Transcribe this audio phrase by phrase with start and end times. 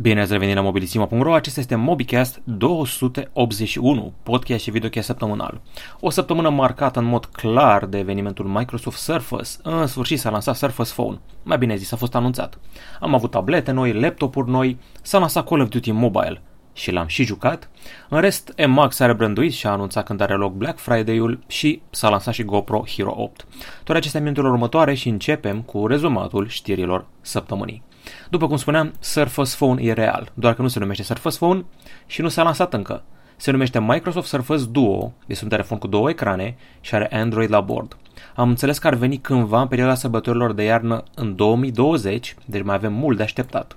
[0.00, 5.60] Bine ați revenit la mobilisima.ro, acesta este MobiCast 281, podcast și videocast săptămânal.
[6.00, 9.50] O săptămână marcată în mod clar de evenimentul Microsoft Surface.
[9.62, 11.18] În sfârșit s-a lansat Surface Phone.
[11.42, 12.58] Mai bine zis, a fost anunțat.
[13.00, 16.42] Am avut tablete noi, laptopuri noi, s-a lansat Call of Duty Mobile
[16.72, 17.70] și l-am și jucat.
[18.08, 22.08] În rest, Emax a rebranduit și a anunțat când are loc Black Friday-ul și s-a
[22.08, 23.46] lansat și GoPro Hero 8.
[23.84, 27.82] Toate acestea minutele următoare și începem cu rezumatul știrilor săptămânii.
[28.30, 31.64] După cum spuneam, Surface Phone e real, doar că nu se numește Surface Phone
[32.06, 33.02] și nu s-a lansat încă.
[33.36, 37.60] Se numește Microsoft Surface Duo, este un telefon cu două ecrane și are Android la
[37.60, 37.96] bord.
[38.34, 42.74] Am înțeles că ar veni cândva în perioada sărbătorilor de iarnă în 2020, deci mai
[42.74, 43.76] avem mult de așteptat.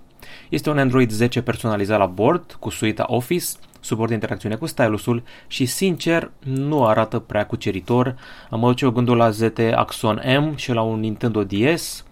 [0.49, 3.45] Este un Android 10 personalizat la bord, cu suita Office,
[3.79, 8.15] suport de interacțiune cu stylusul și, sincer, nu arată prea cuceritor.
[8.49, 12.05] Am duce gândul la ZT Axon M și la un Nintendo DS,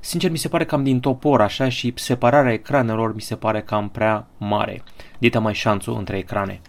[0.00, 3.88] Sincer, mi se pare cam din topor așa și separarea ecranelor mi se pare cam
[3.88, 4.82] prea mare.
[5.18, 6.60] Dita mai șanțul între ecrane.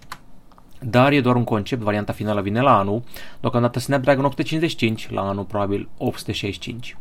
[0.82, 3.04] Dar e doar un concept, varianta finală vine la anul,
[3.40, 6.98] deocamdată Snapdragon 855, la anul probabil 865.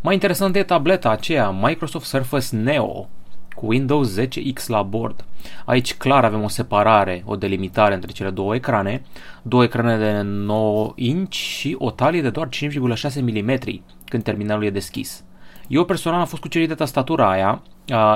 [0.00, 3.08] Mai interesant e tableta aceea, Microsoft Surface Neo,
[3.54, 5.24] cu Windows 10X la bord.
[5.64, 9.02] Aici clar avem o separare, o delimitare între cele două ecrane,
[9.42, 14.70] două ecrane de 9 inch și o talie de doar 5,6 mm când terminalul e
[14.70, 15.24] deschis.
[15.68, 17.62] Eu personal am fost cucerit de tastatura aia,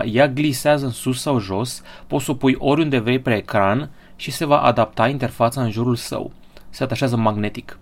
[0.05, 4.31] ea glisează în sus sau jos, poți să o pui oriunde vrei pe ecran și
[4.31, 6.33] se va adapta interfața în jurul său.
[6.71, 7.79] Se atașează magnetic.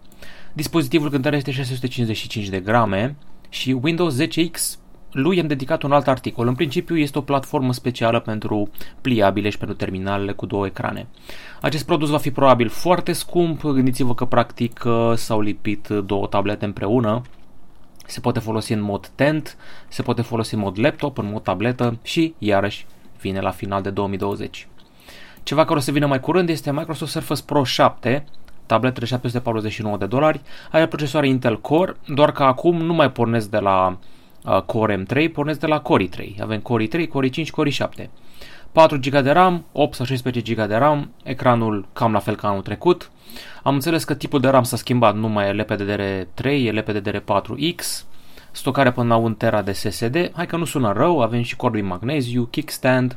[0.53, 3.17] Dispozitivul cântărește 655 de grame
[3.49, 4.79] și Windows 10X
[5.13, 6.47] lui am dedicat un alt articol.
[6.47, 11.07] În principiu este o platformă specială pentru pliabile și pentru terminalele cu două ecrane.
[11.61, 14.85] Acest produs va fi probabil foarte scump, gândiți-vă că practic
[15.15, 17.23] s-au lipit două tablete împreună
[18.11, 19.57] se poate folosi în mod tent,
[19.89, 22.87] se poate folosi în mod laptop, în mod tabletă și, iarăși,
[23.21, 24.69] vine la final de 2020.
[25.43, 28.25] Ceva care o să vină mai curând este Microsoft Surface Pro 7,
[28.67, 33.51] tabletă de 749 de dolari, are procesoare Intel Core, doar că acum nu mai pornesc
[33.51, 33.99] de la
[34.45, 36.41] uh, Core M3, pornesc de la Core i3.
[36.41, 38.09] Avem Core i3, Core i5, Core i7.
[38.73, 42.49] 4 GB de RAM, 8 sau 16 GB de RAM, ecranul cam la fel ca
[42.49, 43.11] anul trecut.
[43.63, 48.05] Am înțeles că tipul de RAM s-a schimbat, nu mai e LPDDR3, e LPDDR4X,
[48.51, 50.31] stocare până la 1 tera de SSD.
[50.33, 53.17] Hai că nu sună rău, avem și cord din magneziu, kickstand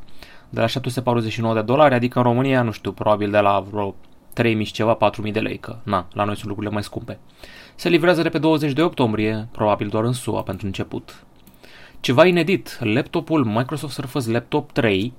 [0.49, 3.95] de la 749 de dolari, adică în România, nu știu, probabil de la vreo
[4.33, 7.19] 3000 și ceva, 4000 de lei, că na, la noi sunt lucrurile mai scumpe.
[7.75, 11.23] Se livrează de pe 20 de octombrie, probabil doar în SUA pentru început.
[11.99, 15.13] Ceva inedit, laptopul Microsoft Surface Laptop 3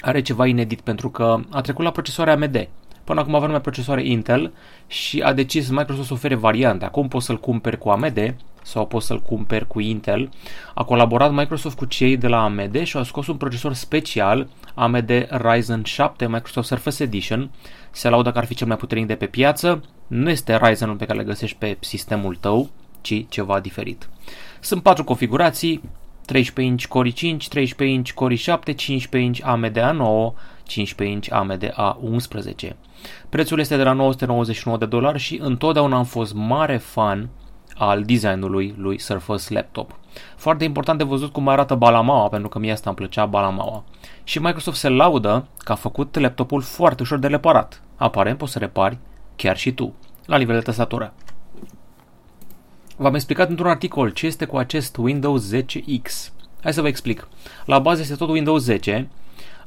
[0.00, 2.68] are ceva inedit pentru că a trecut la procesoare AMD.
[3.04, 4.52] Până acum avea numai procesoare Intel
[4.86, 6.84] și a decis Microsoft să ofere variante.
[6.84, 10.30] Acum poți să-l cumperi cu AMD sau poți să-l cumperi cu Intel.
[10.74, 15.10] A colaborat Microsoft cu cei de la AMD și a scos un procesor special AMD
[15.30, 17.50] Ryzen 7 Microsoft Surface Edition.
[17.90, 19.82] Se laudă că ar fi cel mai puternic de pe piață.
[20.06, 22.70] Nu este Ryzen-ul pe care le găsești pe sistemul tău,
[23.00, 24.08] ci ceva diferit.
[24.60, 25.80] Sunt patru configurații,
[26.26, 30.34] 13 inch Core i5, 13 inch Core i7, 15 inch AMD A9,
[30.64, 32.76] 15 inch AMD A11.
[33.28, 37.28] Prețul este de la 999 de dolari și întotdeauna am fost mare fan
[37.80, 39.98] al designului lui Surface Laptop.
[40.36, 43.84] Foarte important de văzut cum arată balamaua, pentru că mie asta îmi plăcea balamaua.
[44.24, 47.82] Și Microsoft se laudă că a făcut laptopul foarte ușor de reparat.
[47.96, 48.98] Aparent poți să repari
[49.36, 49.94] chiar și tu,
[50.26, 51.12] la nivel de tastatură.
[52.96, 56.32] V-am explicat într-un articol ce este cu acest Windows 10X.
[56.62, 57.28] Hai să vă explic.
[57.64, 59.08] La bază este tot Windows 10,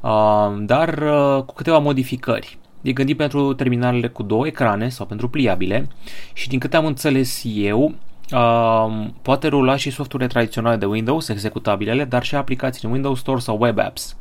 [0.01, 0.09] uh,
[0.57, 2.57] dar uh, cu câteva modificări.
[2.83, 5.87] E gândit pentru terminalele cu două ecrane sau pentru pliabile
[6.33, 7.93] și din câte am înțeles eu,
[8.31, 13.39] uh, poate rula și softurile tradiționale de Windows, executabilele, dar și aplicații în Windows Store
[13.39, 14.17] sau Web Apps.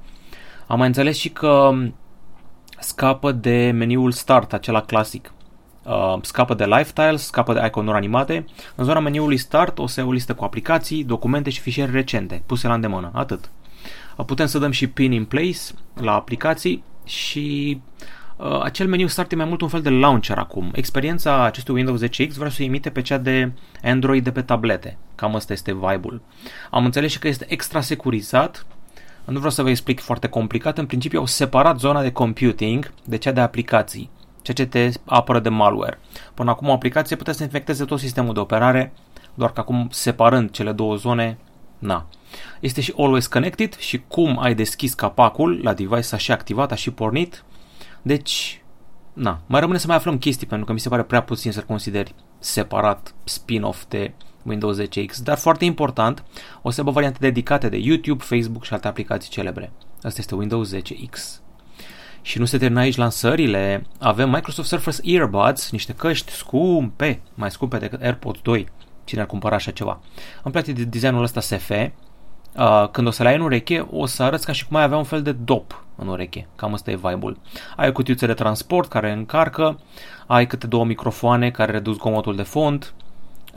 [0.66, 1.70] Am mai înțeles și că
[2.78, 5.32] scapă de meniul Start, acela clasic.
[5.84, 8.44] Uh, scapă de Lifestyle, scapă de iconuri animate.
[8.74, 12.42] În zona meniului Start o să ai o listă cu aplicații, documente și fișiere recente,
[12.46, 13.10] puse la îndemână.
[13.14, 13.50] Atât.
[14.16, 15.58] Uh, putem să dăm și pin in place
[15.94, 18.12] la aplicații și uh,
[18.62, 20.70] acel meniu Start e mai mult un fel de launcher acum.
[20.74, 23.52] Experiența acestui Windows 10X vrea să o imite pe cea de
[23.82, 24.98] Android de pe tablete.
[25.14, 26.20] Cam asta este vibe-ul.
[26.70, 28.66] Am înțeles și că este extra securizat,
[29.24, 33.16] nu vreau să vă explic foarte complicat, în principiu au separat zona de computing de
[33.16, 34.10] cea de aplicații
[34.42, 35.98] ceea ce te apără de malware.
[36.34, 38.92] Până acum o aplicație putea să infecteze tot sistemul de operare,
[39.34, 41.38] doar că acum separând cele două zone,
[41.78, 42.06] na.
[42.60, 46.74] Este și Always Connected și cum ai deschis capacul la device a și activat, a
[46.74, 47.44] și pornit.
[48.02, 48.64] Deci,
[49.12, 51.64] na, mai rămâne să mai aflăm chestii pentru că mi se pare prea puțin să-l
[51.64, 54.12] consideri separat spin-off de
[54.42, 56.24] Windows 10X, dar foarte important,
[56.62, 59.72] o să aibă variante dedicate de YouTube, Facebook și alte aplicații celebre.
[60.02, 61.40] Asta este Windows 10X.
[62.22, 67.78] Și nu se termină aici lansările, avem Microsoft Surface Earbuds, niște căști scumpe, mai scumpe
[67.78, 68.68] decât AirPods 2,
[69.04, 70.00] cine ar cumpăra așa ceva.
[70.42, 71.70] Îmi place de designul ăsta SF,
[72.56, 74.82] uh, când o să le ai în ureche, o să arăți ca și cum ai
[74.82, 76.46] avea un fel de dop în ureche.
[76.56, 77.38] Cam asta e vibe-ul.
[77.76, 79.78] Ai o cutiuță de transport care încarcă,
[80.26, 82.92] ai câte două microfoane care reduc zgomotul de fond.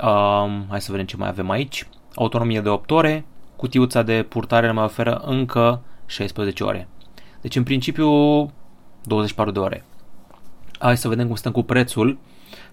[0.04, 1.88] Um, hai să vedem ce mai avem aici.
[2.16, 3.26] Autonomie de 8 ore,
[3.56, 6.88] cutiuța de purtare mai oferă încă 16 ore.
[7.42, 8.10] Deci în principiu
[9.04, 9.86] 24 de ore.
[10.80, 12.18] Hai să vedem cum stăm cu prețul.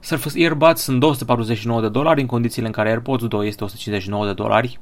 [0.00, 4.32] Surface Earbuds sunt 249 de dolari în condițiile în care AirPods 2 este 159 de
[4.32, 4.78] dolari.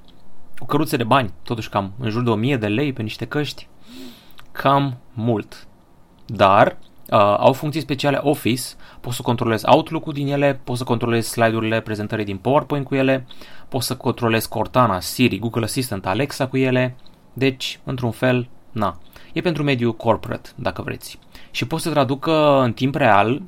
[0.63, 3.69] O căruță de bani, totuși cam în jur de 1000 de lei pe niște căști.
[4.53, 5.67] Cam mult.
[6.27, 6.77] Dar
[7.11, 8.63] uh, au funcții speciale Office,
[9.01, 13.27] poți să controlezi Outlook-ul din ele, poți să controlezi slide-urile prezentării din PowerPoint cu ele,
[13.69, 16.97] poți să controlezi Cortana, Siri, Google Assistant, Alexa cu ele.
[17.33, 18.99] Deci, într-un fel, na,
[19.33, 21.19] E pentru mediul corporate, dacă vreți.
[21.51, 23.43] Și poți să traducă în timp real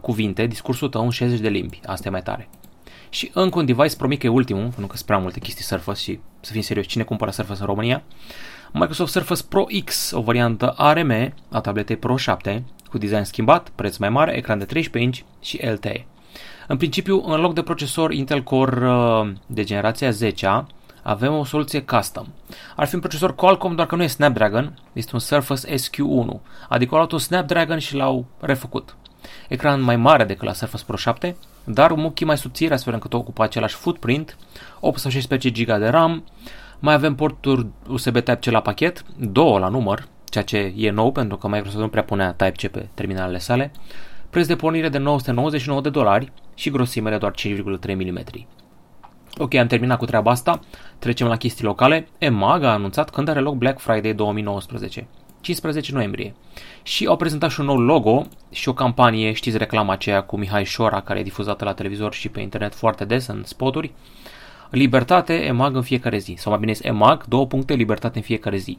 [0.00, 1.80] cuvinte, discursul tău în 60 de limbi.
[1.86, 2.48] Asta e mai tare.
[3.14, 6.00] Și încă un device, promit că e ultimul, pentru că sunt prea multe chestii Surface
[6.00, 8.02] și să fim serios, cine cumpără Surface în România?
[8.72, 13.96] Microsoft Surface Pro X, o variantă ARM a tabletei Pro 7, cu design schimbat, preț
[13.96, 16.06] mai mare, ecran de 13 inch și LTE.
[16.68, 20.66] În principiu, în loc de procesor Intel Core uh, de generația 10
[21.02, 22.26] avem o soluție custom.
[22.76, 26.90] Ar fi un procesor Qualcomm, doar că nu e Snapdragon, este un Surface SQ1, adică
[26.90, 28.96] au luat un Snapdragon și l-au refăcut.
[29.48, 33.12] Ecran mai mare decât la Surface Pro 7, dar un muchii mai subțire, astfel încât
[33.12, 34.36] ocupă același footprint,
[34.80, 36.24] 8 sau 16 GB de RAM,
[36.78, 41.36] mai avem porturi USB Type-C la pachet, două la număr, ceea ce e nou pentru
[41.36, 43.72] că Microsoft nu prea punea Type-C pe terminalele sale,
[44.30, 48.46] preț de pornire de 999 de dolari și grosime de doar 5,3 mm.
[49.38, 50.60] Ok, am terminat cu treaba asta.
[50.98, 52.08] Trecem la chestii locale.
[52.18, 55.06] EMAG a anunțat când are loc Black Friday 2019.
[55.44, 56.34] 15 noiembrie.
[56.82, 60.64] Și au prezentat și un nou logo și o campanie, știți reclama aceea cu Mihai
[60.64, 63.92] Șora, care e difuzată la televizor și pe internet foarte des în spoturi.
[64.70, 66.34] Libertate, EMAG în fiecare zi.
[66.38, 68.78] Sau mai bine EMAG, două puncte, libertate în fiecare zi.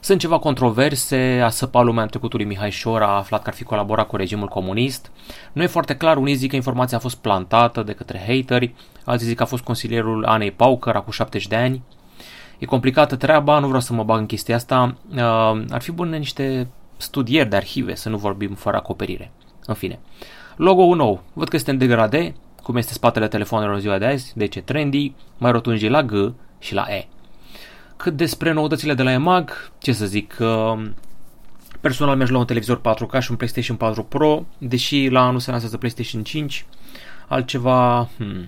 [0.00, 3.54] Sunt ceva controverse, a săpat lumea în trecutul lui Mihai Șor, a aflat că ar
[3.54, 5.10] fi colaborat cu regimul comunist.
[5.52, 8.74] Nu e foarte clar, unii zic că informația a fost plantată de către hateri,
[9.04, 11.82] alții zic că a fost consilierul Anei Paucăr, acum 70 de ani.
[12.62, 14.96] E complicată treaba, nu vreau să mă bag în chestia asta.
[15.10, 19.32] Uh, ar fi bune niște studieri de arhive, să nu vorbim fără acoperire.
[19.66, 19.98] În fine.
[20.56, 21.22] Logo-ul nou.
[21.32, 25.14] Văd că este în degrade, cum este spatele telefonelor ziua de azi, deci e trendy,
[25.38, 27.08] mai rotunji la G și la E.
[27.96, 30.36] Cât despre noutățile de la EMAG, ce să zic,
[31.80, 35.50] personal merg la un televizor 4K și un PlayStation 4 Pro, deși la anul se
[35.50, 36.66] lansează PlayStation 5,
[37.28, 38.46] altceva, hmm,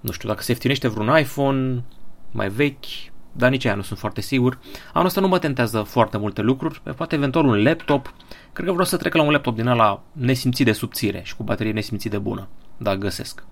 [0.00, 1.84] nu știu dacă se ieftinește vreun iPhone
[2.30, 4.58] mai vechi, dar nici aia nu sunt foarte sigur.
[4.92, 8.14] Anul ăsta nu mă tentează foarte multe lucruri, poate eventual un laptop.
[8.52, 11.42] Cred că vreau să trec la un laptop din ăla nesimțit de subțire și cu
[11.42, 13.44] baterie nesimțit de bună, dacă găsesc.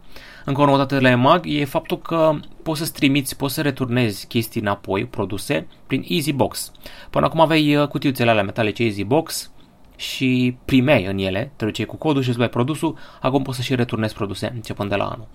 [0.45, 4.27] Încă o noutate de la EMAG e faptul că poți să trimiți, poți să returnezi
[4.27, 6.73] chestii înapoi, produse, prin EasyBox.
[7.11, 9.51] Până acum aveai uh, cutiuțele alea metalice EasyBox
[9.97, 13.63] și primeai în ele, te duceai cu codul și îți luai produsul, acum poți să
[13.63, 15.27] și returnezi produse începând de la anul.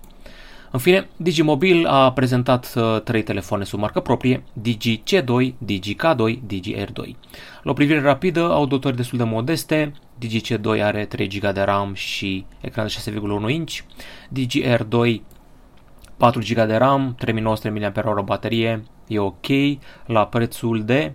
[0.70, 6.42] În fine, Digimobil a prezentat uh, trei telefoane sub marcă proprie, Digi C2, Digi K2,
[6.46, 7.16] Digi R2.
[7.62, 11.60] La o privire rapidă, au dotări destul de modeste, Digi C2 are 3 GB de
[11.60, 13.12] RAM și ecran de
[13.46, 13.78] 6,1 inch,
[14.28, 15.20] Digi R2
[16.16, 19.46] 4 GB de RAM, 3900 mAh baterie, e ok,
[20.06, 21.12] la prețul de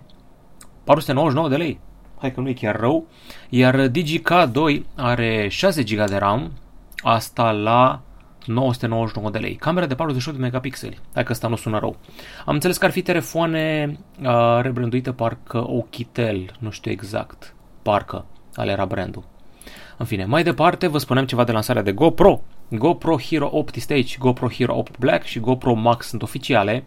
[0.84, 1.80] 499 de lei.
[2.18, 3.06] Hai că nu e chiar rău.
[3.48, 6.52] Iar Digi K2 are 6 GB de RAM,
[7.02, 8.02] asta la
[8.46, 9.54] 999 de lei.
[9.54, 10.98] Camera de 48 de megapixeli.
[11.12, 11.96] Dacă asta nu sună rău.
[12.44, 17.54] Am înțeles că ar fi telefoane uh, rebranduite parcă Ochitel, nu știu exact.
[17.82, 18.24] Parcă,
[18.54, 19.24] ale era brandul.
[19.96, 22.40] În fine, mai departe vă spunem ceva de lansarea de GoPro.
[22.68, 26.84] GoPro Hero 8 Stage, GoPro Hero 8 Black și GoPro Max sunt oficiale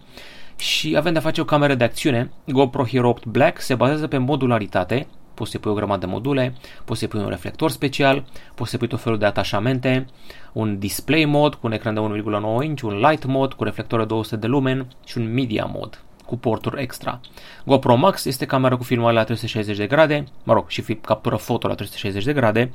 [0.57, 2.31] și avem de-a face o cameră de acțiune.
[2.45, 6.53] GoPro Hero 8 Black se bazează pe modularitate, poți să pui o grămadă de module,
[6.85, 8.23] poți să pui un reflector special,
[8.55, 10.05] poți să pui tot felul de atașamente,
[10.53, 12.21] un display mod cu un ecran de
[12.61, 16.01] 1,9 inch, un light mod cu reflector de 200 de lumen și un media mod
[16.25, 17.19] cu porturi extra.
[17.65, 21.67] GoPro Max este camera cu filmare la 360 de grade, mă rog, și captură foto
[21.67, 22.71] la 360 de grade,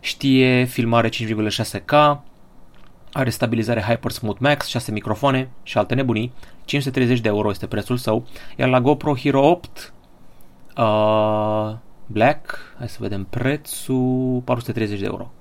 [0.00, 2.18] știe filmare 5,6K,
[3.12, 6.32] are stabilizare Hyper Smooth Max, 6 microfoane și alte nebunii.
[6.64, 8.26] 530 de euro este prețul său.
[8.56, 9.92] Iar la GoPro Hero 8
[10.76, 11.74] uh,
[12.10, 15.32] Black, hai să vedem prețul, 430 de euro.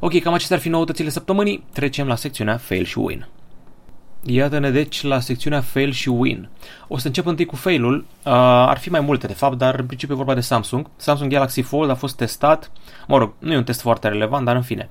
[0.00, 1.64] Ok, cam acestea ar fi noutățile săptămânii.
[1.72, 3.26] Trecem la secțiunea Fail și Win.
[4.24, 6.48] Iată-ne deci la secțiunea fail și win.
[6.88, 7.96] O să încep întâi cu failul.
[7.98, 10.90] Uh, ar fi mai multe de fapt, dar în principiu e vorba de Samsung.
[10.96, 12.72] Samsung Galaxy Fold a fost testat,
[13.08, 14.90] mă rog, nu e un test foarte relevant, dar în fine.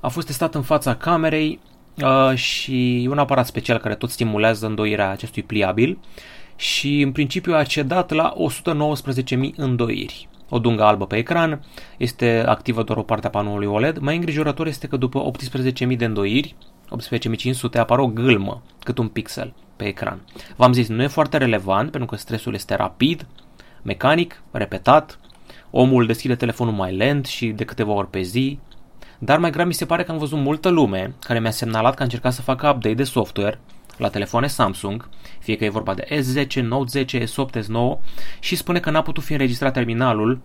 [0.00, 1.60] A fost testat în fața camerei
[2.02, 5.98] uh, și un aparat special care tot stimulează îndoirea acestui pliabil
[6.56, 10.28] și în principiu a cedat la 119.000 îndoiri.
[10.54, 11.60] O dungă albă pe ecran,
[11.96, 13.98] este activă doar o parte a panoului OLED.
[13.98, 15.30] Mai îngrijorător este că după
[15.88, 16.56] 18.000 de îndoiri,
[16.88, 20.20] 18500 apare o gâlmă, cât un pixel pe ecran.
[20.56, 23.26] V-am zis, nu e foarte relevant pentru că stresul este rapid,
[23.82, 25.18] mecanic, repetat,
[25.70, 28.58] omul deschide telefonul mai lent și de câteva ori pe zi,
[29.18, 32.00] dar mai grav mi se pare că am văzut multă lume care mi-a semnalat că
[32.00, 33.60] a încercat să facă update de software
[33.96, 35.08] la telefoane Samsung,
[35.38, 37.98] fie că e vorba de S10, Note 10, S8, S9
[38.40, 40.40] și spune că n-a putut fi înregistrat terminalul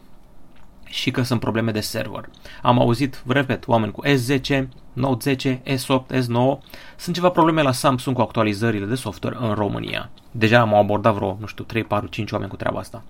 [0.85, 2.29] și că sunt probleme de server.
[2.61, 6.57] Am auzit, repet, oameni cu S10, Note 10, S8, S9,
[6.95, 10.09] sunt ceva probleme la Samsung cu actualizările de software în România.
[10.31, 13.03] Deja am abordat vreo, nu știu, 3, 4, 5 oameni cu treaba asta.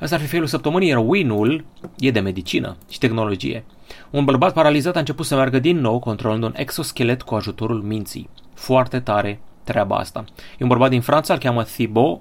[0.00, 1.64] Asta ar fi felul săptămânii, iar win-ul
[1.98, 3.64] e de medicină și tehnologie.
[4.10, 8.28] Un bărbat paralizat a început să meargă din nou controlând un exoschelet cu ajutorul minții.
[8.54, 10.24] Foarte tare treaba asta.
[10.58, 12.20] E un bărbat din Franța, îl cheamă Thibaut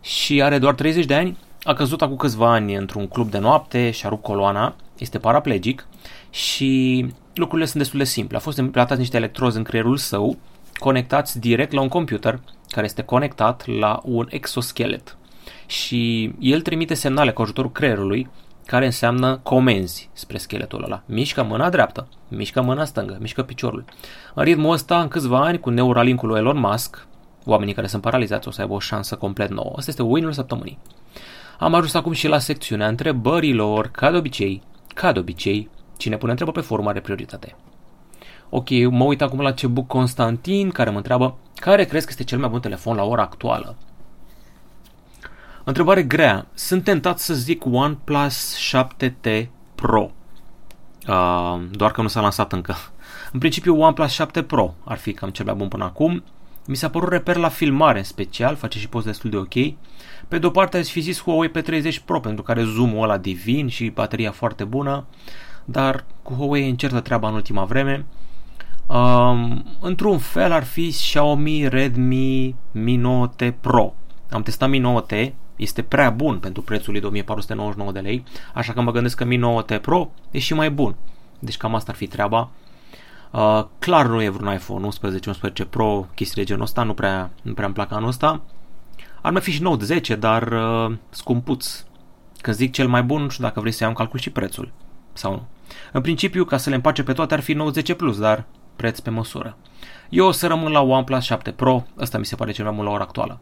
[0.00, 3.90] și are doar 30 de ani, a căzut acum câțiva ani într-un club de noapte
[3.90, 5.86] și a rupt coloana, este paraplegic
[6.30, 8.36] și lucrurile sunt destul de simple.
[8.36, 10.36] A fost implantați niște electrozi în creierul său,
[10.74, 15.16] conectați direct la un computer care este conectat la un exoschelet.
[15.66, 18.28] Și el trimite semnale cu ajutorul creierului
[18.66, 21.02] care înseamnă comenzi spre scheletul ăla.
[21.06, 23.84] Mișcă mâna dreaptă, mișcă mâna stângă, mișcă piciorul.
[24.34, 27.06] În ritmul ăsta, în câțiva ani, cu Neuralink-ul lui Elon Musk,
[27.44, 29.72] oamenii care sunt paralizați o să aibă o șansă complet nouă.
[29.76, 30.78] Asta este win-ul săptămânii.
[31.58, 34.62] Am ajuns acum și la secțiunea întrebărilor, ca de obicei,
[34.94, 37.56] ca de obicei, cine pune întrebă pe forum are prioritate.
[38.48, 42.38] Ok, mă uit acum la Cebuc Constantin, care mă întreabă care crezi că este cel
[42.38, 43.76] mai bun telefon la ora actuală?
[45.66, 46.46] Întrebare grea.
[46.54, 50.10] Sunt tentat să zic OnePlus 7T Pro.
[51.08, 52.74] Uh, doar că nu s-a lansat încă.
[53.32, 56.24] În principiu OnePlus 7 Pro ar fi cam cel mai bun până acum.
[56.66, 59.74] Mi s-a părut reper la filmare în special, face și poze destul de ok.
[60.28, 63.68] Pe de o parte aș fi zis Huawei P30 Pro pentru care zoom-ul ăla divin
[63.68, 65.04] și bateria foarte bună,
[65.64, 68.06] dar cu Huawei încercă treaba în ultima vreme.
[68.86, 73.94] Um, într-un fel ar fi Xiaomi Redmi Mi 9T Pro.
[74.30, 78.72] Am testat Mi 9T, este prea bun pentru prețul lui de 1499 de lei, așa
[78.72, 80.94] că mă gândesc că Mi 9T Pro e și mai bun.
[81.38, 82.50] Deci cam asta ar fi treaba.
[83.30, 87.30] Uh, clar nu e vreun iPhone 11, 11 Pro, chestii de genul ăsta, nu prea,
[87.42, 88.40] nu prea îmi plac anul ăsta.
[89.20, 91.84] Ar mai fi și Note 10, dar uh, scumpuț.
[92.40, 94.72] Când zic cel mai bun, nu știu dacă vrei să iau în calcul și prețul.
[95.12, 95.46] Sau nu.
[95.92, 98.44] În principiu, ca să le împace pe toate, ar fi Note 10 Plus, dar
[98.76, 99.56] preț pe măsură.
[100.08, 102.86] Eu o să rămân la OnePlus 7 Pro, ăsta mi se pare cel mai mult
[102.86, 103.40] la ora actuală.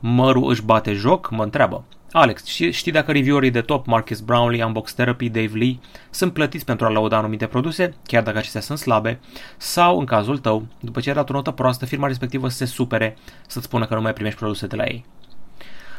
[0.00, 1.84] Mărul își bate joc, mă întreabă.
[2.12, 5.78] Alex, știi dacă reviewerii de top, Marcus Brownlee, Unbox Therapy, Dave Lee,
[6.10, 9.20] sunt plătiți pentru a lauda anumite produse, chiar dacă acestea sunt slabe,
[9.56, 12.64] sau, în cazul tău, după ce ai dat o notă proastă, firma respectivă să se
[12.64, 13.16] supere
[13.46, 15.04] să-ți spună că nu mai primești produse de la ei.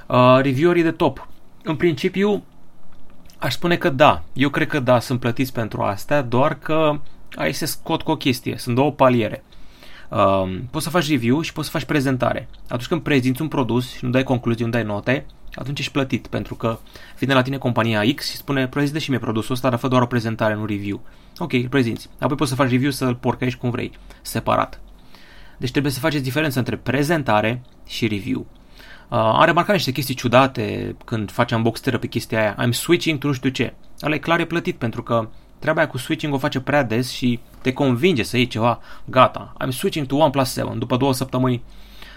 [0.07, 1.27] Uh, reviewerii de top.
[1.63, 2.43] În principiu,
[3.37, 4.23] aș spune că da.
[4.33, 6.99] Eu cred că da, sunt plătiți pentru astea, doar că
[7.35, 8.57] aici se scot cu o chestie.
[8.57, 9.43] Sunt două paliere.
[10.09, 12.47] Uh, poți să faci review și poți să faci prezentare.
[12.63, 16.27] Atunci când prezinți un produs și nu dai concluzii, nu dai note, atunci ești plătit,
[16.27, 16.79] pentru că
[17.19, 20.01] vine la tine compania X și spune prezintă și mie produsul ăsta, dar fă doar
[20.01, 21.01] o prezentare, nu review.
[21.37, 22.09] Ok, îl prezinți.
[22.19, 24.79] Apoi poți să faci review să-l porcăiești cum vrei, separat.
[25.57, 28.39] Deci trebuie să faceți diferență între prezentare și review.
[29.09, 32.67] Uh, am remarcat niște chestii ciudate când face unbox pe chestia aia.
[32.67, 33.73] I'm switching to nu știu ce.
[33.99, 37.39] Ale clar e plătit pentru că treaba aia cu switching o face prea des și
[37.61, 38.79] te convinge să iei ceva.
[39.05, 40.73] Gata, I'm switching to OnePlus 7.
[40.77, 41.63] După două săptămâni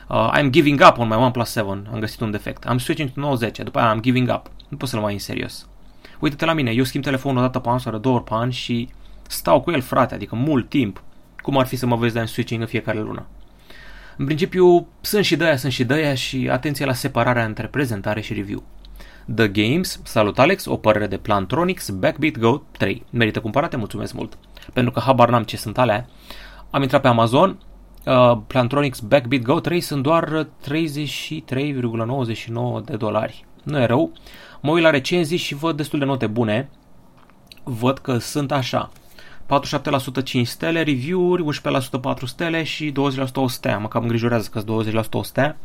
[0.08, 1.68] uh, I'm giving up on my OnePlus 7.
[1.68, 2.64] Am găsit un defect.
[2.64, 3.58] I'm switching to 90.
[3.58, 4.50] După aia I'm giving up.
[4.68, 5.66] Nu poți să-l mai în serios.
[6.18, 8.34] Uite-te la mine, eu schimb telefonul o dată pe an sau de două ori pe
[8.34, 8.88] an și
[9.28, 11.02] stau cu el, frate, adică mult timp.
[11.36, 13.26] Cum ar fi să mă vezi de I'm switching în fiecare lună?
[14.16, 18.34] În principiu, sunt și de sunt și de și atenție la separarea între prezentare și
[18.34, 18.62] review.
[19.26, 23.04] The Games, salut Alex, o părere de Plantronics Backbeat Go 3.
[23.10, 24.38] Merită cumpărate, mulțumesc mult.
[24.72, 26.06] Pentru că habar n-am ce sunt alea.
[26.70, 27.58] Am intrat pe Amazon,
[28.06, 33.44] uh, Plantronics Backbeat Go 3 sunt doar 33,99 de dolari.
[33.62, 34.12] Nu e rău.
[34.60, 36.70] Mă uit la recenzii și văd destul de note bune.
[37.62, 38.90] Văd că sunt așa.
[39.46, 42.94] 47% 5 stele, review-uri, 11% 4 stele și 20%
[43.36, 43.78] 1 stea.
[43.78, 44.64] Mă cam îngrijorează că 20%
[45.12, 45.56] 1 stea.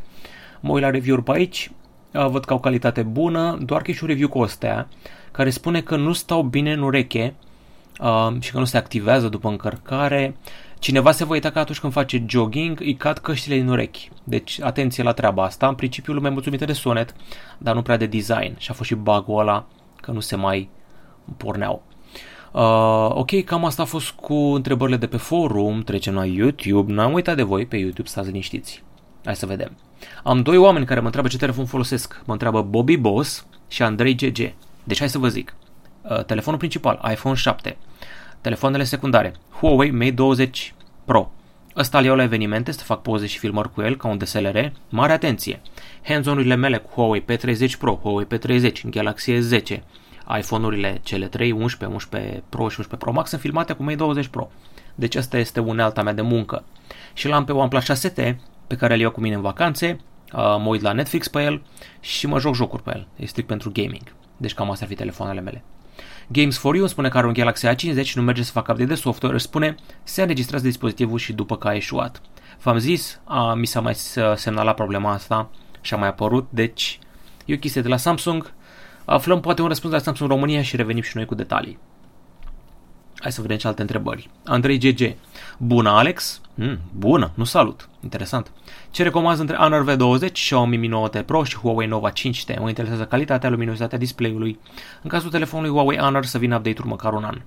[0.60, 1.72] Mă uit la review-uri pe aici,
[2.12, 4.88] văd că au calitate bună, doar că e și un review cu o stea,
[5.32, 7.34] care spune că nu stau bine în ureche
[8.00, 10.36] uh, și că nu se activează după încărcare.
[10.80, 14.10] Cineva se va uita că atunci când face jogging îi cad căștile din urechi.
[14.24, 15.68] Deci atenție la treaba asta.
[15.68, 17.16] În principiu lumea mulțumită de sunet,
[17.58, 18.56] dar nu prea de design.
[18.58, 19.66] Și a fost și bug-ul ăla
[20.02, 20.70] că nu se mai
[21.38, 21.84] porneau.
[22.52, 27.14] Uh, ok, cam asta a fost cu întrebările de pe forum, trecem la YouTube, n-am
[27.14, 28.84] uitat de voi pe YouTube, stați liniștiți.
[29.27, 29.77] Hai să vedem.
[30.24, 32.22] Am doi oameni care mă întreabă ce telefon folosesc.
[32.25, 34.53] Mă întreabă Bobby Boss și Andrei GG.
[34.84, 35.55] Deci hai să vă zic.
[36.01, 37.77] Uh, telefonul principal, iPhone 7.
[38.41, 40.74] Telefoanele secundare, Huawei Mate 20
[41.05, 41.31] Pro.
[41.75, 44.72] Ăsta iau la evenimente, să fac poze și filmări cu el ca un DSLR.
[44.89, 45.62] Mare atenție!
[46.03, 49.79] Hands-on-urile mele cu Huawei P30 Pro, Huawei P30, Galaxy S10,
[50.38, 54.27] iPhone-urile cele 3, 11, 11 Pro și 11 Pro Max sunt filmate cu Mate 20
[54.27, 54.50] Pro.
[54.96, 56.63] Deci asta este unealta mea de muncă.
[57.13, 58.36] Și l-am pe OnePlus 6T,
[58.67, 60.00] pe care îl iau cu mine în vacanțe,
[60.33, 61.62] mă uit la Netflix pe el
[62.00, 63.07] și mă joc jocuri pe el.
[63.15, 64.15] E strict pentru gaming.
[64.38, 65.63] Deci cam astea ar fi telefoanele mele.
[66.27, 68.71] Games for You îmi spune că are un Galaxy A50 și nu merge să facă
[68.71, 72.21] update de software, își spune se înregistrează dispozitivul și după că a ieșuat.
[72.62, 73.93] V-am zis, a, mi s-a mai
[74.36, 75.50] semnalat problema asta
[75.81, 77.00] și a mai apărut, deci
[77.45, 78.53] e o chestie de la Samsung.
[79.05, 81.79] Aflăm poate un răspuns de la Samsung România și revenim și noi cu detalii.
[83.19, 84.29] Hai să vedem ce alte întrebări.
[84.45, 85.15] Andrei GG.
[85.57, 86.41] Bună, Alex?
[86.53, 87.89] Mm, bună, nu salut.
[88.03, 88.51] Interesant.
[88.91, 92.59] Ce recomand între Honor V20, Xiaomi Mi 9T Pro și Huawei Nova 5T?
[92.59, 94.59] Mă interesează calitatea, luminositatea display-ului.
[95.01, 97.41] În cazul telefonului Huawei Honor să vină update-uri măcar un an.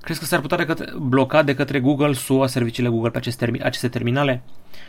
[0.00, 3.62] Crezi că s-ar putea decât bloca de către Google SUA serviciile Google pe aceste, termi-
[3.62, 4.42] aceste terminale?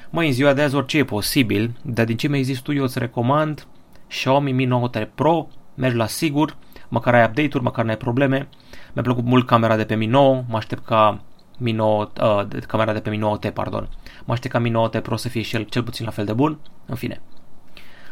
[0.09, 2.83] Mai în ziua de azi orice e posibil, dar din ce mi-ai zis tu eu
[2.83, 3.67] îți recomand
[4.07, 6.57] Xiaomi Mi 9T Pro, mergi la sigur,
[6.87, 8.47] măcar ai update-uri, măcar n-ai probleme.
[8.93, 11.21] Mi-a plăcut mult camera de pe Mi 9, mă aștept ca
[11.57, 13.89] Mi 9, uh, camera de pe Mi 9T, pardon.
[14.25, 16.33] Mă aștept ca Mi 9T Pro să fie și el cel puțin la fel de
[16.33, 17.21] bun, în fine.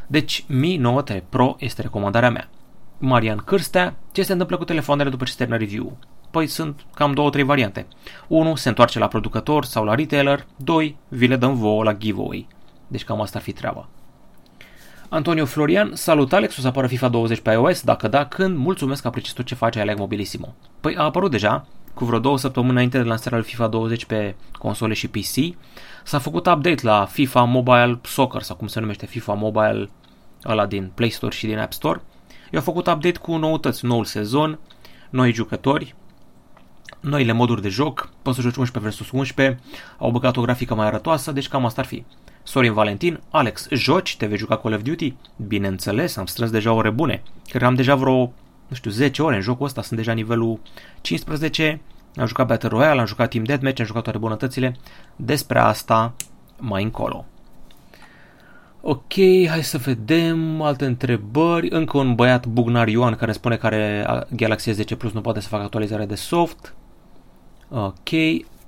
[0.07, 2.49] Deci Mi 9T Pro este recomandarea mea.
[2.97, 5.97] Marian Cârstea, ce se întâmplă cu telefoanele după ce se termină review
[6.31, 7.87] Păi sunt cam două, trei variante.
[8.27, 8.55] 1.
[8.55, 10.45] Se întoarce la producător sau la retailer.
[10.55, 10.97] 2.
[11.07, 12.47] Vi le dăm vouă la giveaway.
[12.87, 13.87] Deci cam asta ar fi treaba.
[15.11, 17.81] Antonio Florian, salut Alex, o să apară FIFA 20 pe iOS?
[17.81, 18.57] Dacă da, când?
[18.57, 20.55] Mulțumesc că apreciez tot ce face Alex Mobilissimo.
[20.81, 24.35] Păi a apărut deja, cu vreo două săptămâni înainte de lansarea lui FIFA 20 pe
[24.57, 25.55] console și PC.
[26.03, 29.89] S-a făcut update la FIFA Mobile Soccer, sau cum se numește FIFA Mobile
[30.45, 32.01] ăla din Play Store și din App Store.
[32.51, 34.59] I-au făcut update cu noutăți, noul sezon,
[35.09, 35.95] noi jucători,
[36.99, 39.59] noile moduri de joc, poți să joci 11 vs 11,
[39.97, 42.03] au băgat o grafică mai arătoasă, deci cam asta ar fi.
[42.43, 44.17] Sorin Valentin, Alex, joci?
[44.17, 45.15] Te vei juca Call of Duty?
[45.47, 47.23] Bineînțeles, am strâns deja ore bune.
[47.47, 48.17] Cred că am deja vreo,
[48.67, 50.59] nu știu, 10 ore în jocul ăsta, sunt deja nivelul
[51.01, 51.81] 15,
[52.15, 54.75] am jucat Battle Royale, am jucat Team Deathmatch, am jucat toate bunătățile.
[55.15, 56.13] Despre asta
[56.57, 57.25] mai încolo.
[58.81, 59.13] Ok,
[59.47, 61.69] hai să vedem alte întrebări.
[61.69, 65.47] Încă un băiat Bugnar Ioan care spune că are Galaxy S10 Plus nu poate să
[65.47, 66.73] facă actualizare de soft.
[67.71, 68.09] Ok,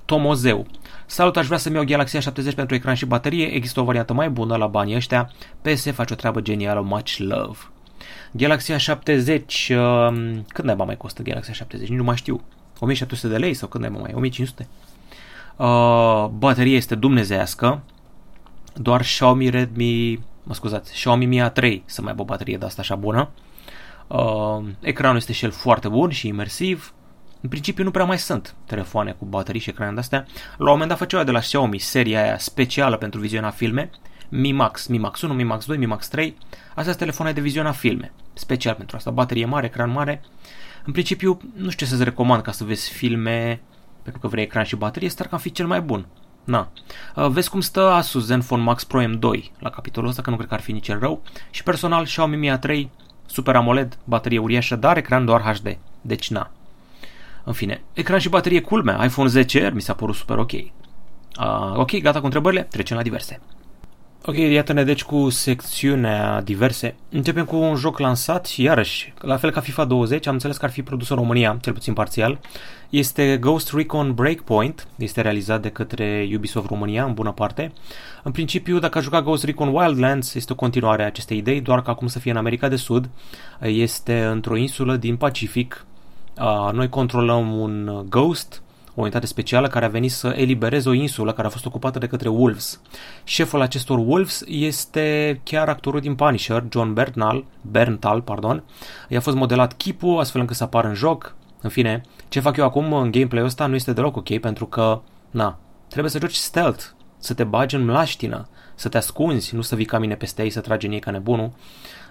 [0.05, 0.65] Tomozeu.
[1.05, 3.45] Salut, aș vrea să-mi iau Galaxy A70 pentru ecran și baterie.
[3.45, 5.31] Există o variantă mai bună la banii ăștia.
[5.61, 7.57] PS face o treabă genială, much love.
[8.31, 11.77] Galaxy A70, uh, cât naiba mai costă Galaxy A70?
[11.77, 12.41] Nici nu mai știu.
[12.79, 14.11] 1700 de lei sau cât naiba mai?
[14.13, 14.67] 1500?
[15.55, 17.81] Uh, bateria este dumnezească.
[18.73, 22.81] Doar Xiaomi Redmi, mă scuzați, Xiaomi Mi A3 să mai aibă o baterie de asta
[22.81, 23.29] așa bună.
[24.07, 26.93] Uh, ecranul este și el foarte bun și imersiv.
[27.41, 30.25] În principiu nu prea mai sunt telefoane cu baterii și ecrane de-astea.
[30.57, 33.89] La un moment dat făceau de la Xiaomi seria aia specială pentru viziona filme,
[34.29, 36.37] Mi Max, Mi Max 1, Mi Max 2, Mi Max 3.
[36.67, 40.21] Astea sunt telefoane de viziona filme, special pentru asta, baterie mare, ecran mare.
[40.85, 43.61] În principiu, nu știu ce să-ți recomand ca să vezi filme
[44.03, 46.07] pentru că vrei ecran și baterie, star că fi cel mai bun.
[46.43, 46.71] Na.
[47.15, 50.47] Uh, vezi cum stă Asus Zenfone Max Pro M2 la capitolul ăsta, că nu cred
[50.47, 51.21] că ar fi nici el rău.
[51.49, 52.87] Și personal Xiaomi Mi A3,
[53.25, 55.77] Super AMOLED, baterie uriașă, dar ecran doar HD.
[56.01, 56.51] Deci na.
[57.43, 60.51] În fine, ecran și baterie culme, iPhone 10R mi s-a părut super ok.
[60.51, 60.61] Uh,
[61.75, 63.39] ok, gata cu întrebările, trecem la diverse.
[64.25, 66.95] Ok, iată-ne deci cu secțiunea diverse.
[67.09, 70.65] Începem cu un joc lansat și iarăși, la fel ca FIFA 20, am înțeles că
[70.65, 72.39] ar fi produs în România, cel puțin parțial.
[72.89, 77.71] Este Ghost Recon Breakpoint, este realizat de către Ubisoft România în bună parte.
[78.23, 81.81] În principiu, dacă aș jucat Ghost Recon Wildlands, este o continuare a acestei idei, doar
[81.81, 83.09] că acum să fie în America de Sud.
[83.61, 85.85] Este într-o insulă din Pacific,
[86.71, 88.61] noi controlăm un Ghost,
[88.95, 92.07] o unitate specială care a venit să elibereze o insulă care a fost ocupată de
[92.07, 92.81] către Wolves.
[93.23, 98.63] Șeful acestor Wolves este chiar actorul din Punisher, John Bernal, Berntal, pardon.
[99.07, 101.35] I-a fost modelat chipul astfel încât să apară în joc.
[101.61, 105.01] În fine, ce fac eu acum în gameplay-ul ăsta nu este deloc ok pentru că,
[105.31, 106.83] na, trebuie să joci stealth,
[107.17, 110.49] să te bagi în mlaștină, să te ascunzi, nu să vii ca mine peste ei,
[110.49, 111.51] să tragi în ei ca nebunul.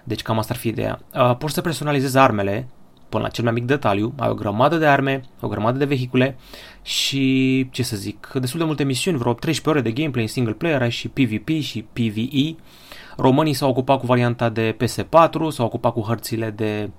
[0.03, 0.99] Deci cam asta ar fi ideea.
[1.13, 2.67] Uh, poți să personalizezi armele,
[3.11, 6.37] până la cel mai mic detaliu, ai o grămadă de arme, o grămadă de vehicule
[6.81, 10.53] și, ce să zic, destul de multe misiuni, vreo 13 ore de gameplay în single
[10.53, 12.55] player, ai și PvP și PvE.
[13.17, 16.89] Românii s-au ocupat cu varianta de PS4, s-au ocupat cu hărțile de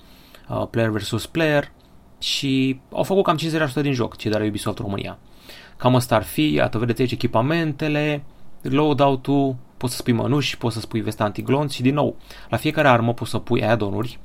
[0.48, 1.72] uh, player versus player
[2.18, 3.38] și au făcut cam
[3.78, 5.18] 50% din joc, cei de la Ubisoft România.
[5.76, 8.24] Cam asta ar fi, iată, vedeți aici echipamentele,
[8.62, 12.16] loadout-ul, poți să spui mănuși, poți să spui veste antiglonț și din nou,
[12.48, 14.18] la fiecare armă poți să pui add-on-uri.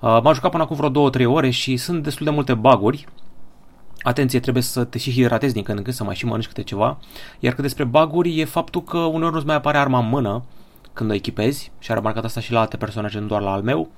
[0.00, 3.06] Uh, m-am jucat până acum vreo 2-3 ore și sunt destul de multe baguri.
[4.02, 6.62] Atenție, trebuie să te și hidratezi din când în când, să mai și mănânci câte
[6.62, 6.98] ceva.
[7.38, 10.44] Iar că despre baguri e faptul că uneori nu-ți mai apare arma în mână
[10.92, 13.62] când o echipezi și am remarcat asta și la alte personaje, nu doar la al
[13.62, 13.90] meu.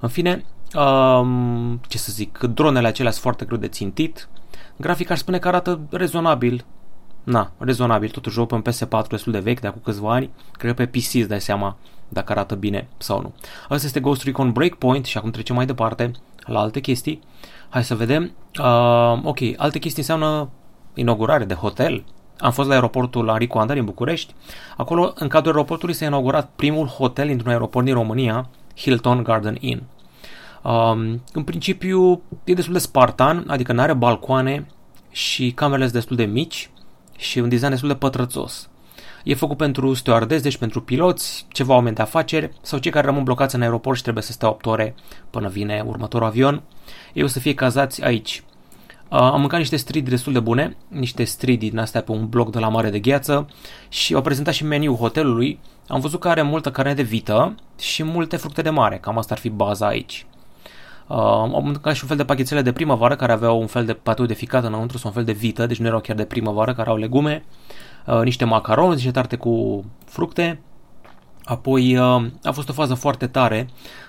[0.00, 4.28] În fine, um, ce să zic, dronele acelea sunt foarte greu de țintit.
[4.76, 6.64] Grafica aș spune că arată rezonabil,
[7.24, 10.84] na, rezonabil, totuși joc pe PS4 destul de vechi, de acum câțiva ani, cred că
[10.84, 11.76] pe PC îți dai seama
[12.08, 13.32] dacă arată bine sau nu.
[13.68, 16.10] Asta este Ghost Recon Breakpoint și acum trecem mai departe
[16.46, 17.20] la alte chestii.
[17.68, 18.32] Hai să vedem.
[18.60, 20.48] Uh, ok, alte chestii înseamnă
[20.94, 22.04] inaugurare de hotel.
[22.38, 24.34] Am fost la aeroportul la Rico Andar în București.
[24.76, 29.82] Acolo, în cadrul aeroportului, s-a inaugurat primul hotel într-un aeroport din România, Hilton Garden Inn.
[30.62, 34.66] Um, în principiu, e destul de spartan, adică nu are balcoane
[35.10, 36.70] și camerele sunt destul de mici
[37.16, 38.68] și un design destul de pătrățos.
[39.24, 43.24] E făcut pentru stewardess, deci pentru piloți, ceva oameni de afaceri sau cei care rămân
[43.24, 44.94] blocați în aeroport și trebuie să stea 8 ore
[45.30, 46.62] până vine următorul avion.
[47.12, 48.42] Ei o să fie cazați aici.
[49.08, 52.50] Uh, am mâncat niște stridi destul de bune, niște stridi din astea pe un bloc
[52.50, 53.48] de la mare de gheață
[53.88, 55.58] și au prezentat și meniul hotelului.
[55.88, 59.34] Am văzut că are multă carne de vită și multe fructe de mare, cam asta
[59.34, 60.26] ar fi baza aici.
[61.06, 63.92] Uh, am mâncat și un fel de pachetele de primăvară care aveau un fel de
[63.92, 66.74] patou de ficat înăuntru sau un fel de vită, deci nu erau chiar de primăvară,
[66.74, 67.44] care au legume,
[68.06, 70.60] uh, niște macaroni, niște tarte cu fructe.
[71.44, 73.68] Apoi uh, a fost o fază foarte tare,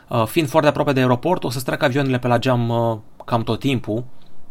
[0.10, 3.44] uh, fiind foarte aproape de aeroport, o să treacă avioanele pe la geam uh, cam
[3.44, 4.04] tot timpul,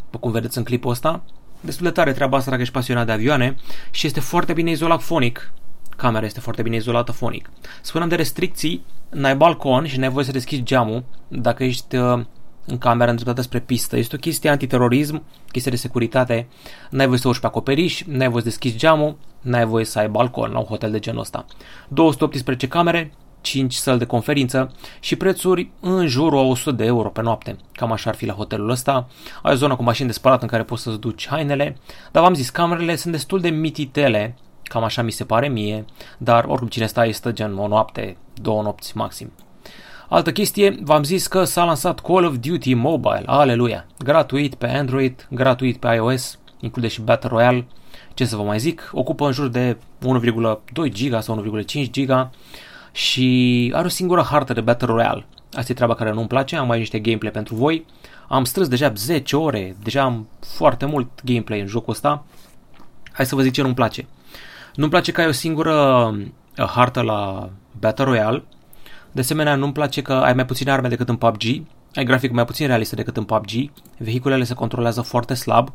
[0.04, 1.22] după cum vedeți în clipul ăsta.
[1.60, 3.56] Destul de tare treaba asta dacă ești pasionat de avioane
[3.90, 5.52] și este foarte bine izolat fonic.
[5.96, 7.50] Camera este foarte bine izolată fonic.
[7.82, 12.24] Spuneam de restricții, n-ai balcon și n-ai voie să deschizi geamul dacă ești uh,
[12.66, 13.96] în camera îndreptată spre pistă.
[13.96, 16.48] Este o chestie antiterorism, chestie de securitate.
[16.90, 20.08] N-ai voie să urci pe acoperiș, n-ai voie să deschizi geamul, n-ai voie să ai
[20.08, 21.44] balcon la un hotel de genul ăsta.
[21.88, 27.22] 218 camere, 5 săli de conferință și prețuri în jurul a 100 de euro pe
[27.22, 27.56] noapte.
[27.72, 29.06] Cam așa ar fi la hotelul ăsta.
[29.42, 31.76] Ai o zonă cu mașini de spălat în care poți să-ți duci hainele,
[32.12, 34.36] dar v-am zis, camerele sunt destul de mititele,
[34.74, 35.84] cam așa mi se pare mie,
[36.18, 39.32] dar oricum cine stă stă gen o noapte, două nopți maxim.
[40.08, 45.28] Altă chestie, v-am zis că s-a lansat Call of Duty Mobile, aleluia, gratuit pe Android,
[45.30, 47.66] gratuit pe iOS, include și Battle Royale,
[48.14, 49.76] ce să vă mai zic, ocupă în jur de
[50.82, 52.30] 1,2 giga sau 1,5 giga
[52.92, 55.26] și are o singură hartă de Battle Royale.
[55.52, 57.86] Asta e treaba care nu-mi place, am mai niște gameplay pentru voi.
[58.28, 62.24] Am strâns deja 10 ore, deja am foarte mult gameplay în jocul ăsta.
[63.12, 64.06] Hai să vă zic ce nu-mi place.
[64.74, 65.74] Nu-mi place că ai o singură
[66.58, 68.44] uh, hartă la Battle Royale.
[69.12, 71.42] De asemenea, nu-mi place că ai mai puține arme decât în PUBG.
[71.94, 73.50] Ai grafic mai puțin realiste decât în PUBG.
[73.98, 75.72] Vehiculele se controlează foarte slab.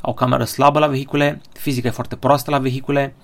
[0.00, 1.40] Au cameră slabă la vehicule.
[1.52, 3.14] Fizica e foarte proastă la vehicule.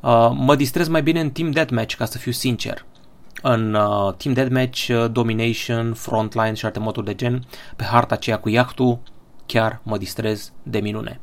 [0.00, 2.84] Uh, mă distrez mai bine în Team Deathmatch, ca să fiu sincer.
[3.42, 7.44] În uh, Team Deathmatch, uh, Domination, Frontline și alte moduri de gen,
[7.76, 8.98] pe harta aceea cu iactul,
[9.46, 11.20] chiar mă distrez de minune.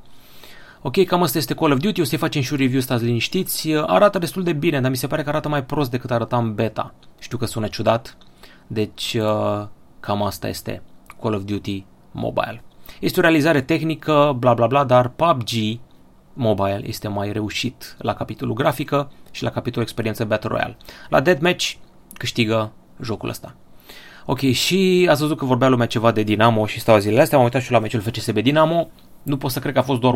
[0.81, 3.71] Ok, cam asta este Call of Duty, o să-i facem și un review, stați liniștiți.
[3.73, 6.53] Arată destul de bine, dar mi se pare că arată mai prost decât arăta în
[6.53, 6.93] beta.
[7.19, 8.17] Știu că sună ciudat,
[8.67, 9.65] deci uh,
[9.99, 10.81] cam asta este
[11.21, 12.63] Call of Duty Mobile.
[12.99, 15.79] Este o realizare tehnică, bla bla bla, dar PUBG
[16.33, 20.77] Mobile este mai reușit la capitolul grafică și la capitolul experiență Battle Royale.
[21.09, 21.73] La Deathmatch
[22.13, 23.55] câștigă jocul ăsta.
[24.25, 27.43] Ok, și ați văzut că vorbea lumea ceva de Dinamo și stau zilele astea, am
[27.43, 28.89] uitat și la meciul FCSB Dinamo,
[29.27, 30.13] nu pot să cred că a fost doar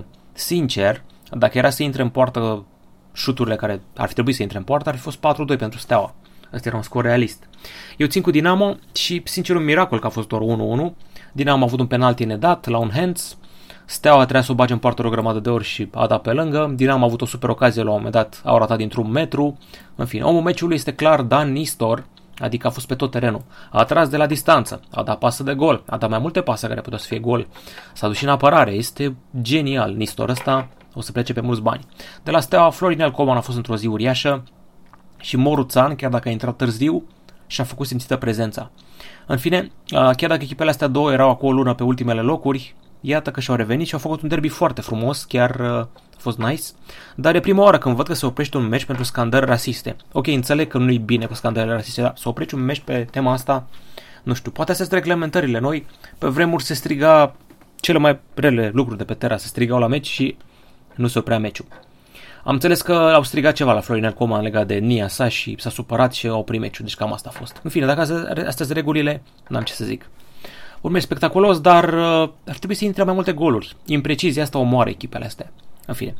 [0.00, 0.04] 1-1.
[0.32, 2.64] Sincer, dacă era să intre în poartă
[3.12, 5.20] șuturile care ar fi trebuit să intre în poartă, ar fi fost 4-2
[5.58, 6.14] pentru Steaua.
[6.52, 7.48] Asta era un scor realist.
[7.96, 10.42] Eu țin cu Dinamo și, sincer, un miracol că a fost doar
[10.90, 10.92] 1-1.
[11.32, 13.38] Dinamo a avut un penalti nedat la un hands.
[13.84, 16.32] Steaua trebuia să o bage în poartă o grămadă de ori și a dat pe
[16.32, 16.72] lângă.
[16.76, 19.58] Dinamo a avut o super ocazie la un moment dat, au ratat dintr-un metru.
[19.94, 22.04] În fine, omul meciului este clar Dan Nistor,
[22.38, 23.42] Adică a fost pe tot terenul.
[23.70, 26.66] A tras de la distanță, a dat pasă de gol, a dat mai multe pase
[26.66, 27.46] care puteau să fie gol.
[27.92, 29.92] S-a dus și în apărare, este genial.
[29.94, 31.86] Nistor ăsta o să plece pe mulți bani.
[32.22, 34.42] De la Steaua, Florinel Coman a fost într-o zi uriașă
[35.20, 37.04] și Moruțan, chiar dacă a intrat târziu,
[37.46, 38.70] și-a făcut simțită prezența.
[39.26, 42.74] În fine, chiar dacă echipele astea două erau acolo o lună pe ultimele locuri,
[43.06, 45.86] iată că și-au revenit și au făcut un derby foarte frumos, chiar
[46.16, 46.62] fost nice,
[47.14, 49.96] dar e prima oară când văd că se oprește un meci pentru scandări rasiste.
[50.12, 53.06] Ok, înțeleg că nu e bine cu scandările rasiste, dar să oprești un meci pe
[53.10, 53.66] tema asta
[54.22, 55.86] Nu știu, poate astea sunt reglementările noi.
[56.18, 57.34] Pe vremuri se striga
[57.80, 60.36] cele mai rele lucruri de pe tera, se strigau la meci și
[60.94, 61.66] nu se oprea meciul.
[62.44, 65.70] Am înțeles că au strigat ceva la Florinel Coman legat de nia sa și s-a
[65.70, 67.60] supărat și au oprit meciul, deci cam asta a fost.
[67.62, 70.08] În fine, dacă astea sunt regulile, n-am ce să zic.
[70.84, 73.76] Urme spectaculos, dar uh, ar trebui să intre mai multe goluri.
[73.86, 75.52] Imprecizia asta omoară echipele astea.
[75.86, 76.14] În fine.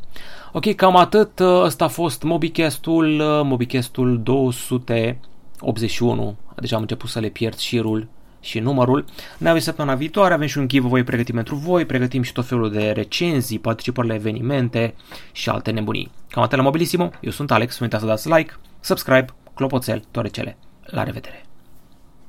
[0.52, 1.38] Ok, cam atât.
[1.38, 6.36] Uh, ăsta a fost Mobicastul, uh, Mobicastul 281.
[6.56, 8.08] Deja am început să le pierd șirul
[8.40, 9.04] și numărul.
[9.38, 12.70] Ne avem săptămâna viitoare, avem și un giveaway pregătit pentru voi, pregătim și tot felul
[12.70, 14.94] de recenzii, participări la evenimente
[15.32, 16.10] și alte nebunii.
[16.28, 20.28] Cam atât la Mobilissimo, eu sunt Alex, nu uitați să dați like, subscribe, clopoțel, toate
[20.28, 20.56] cele.
[20.84, 21.44] La revedere!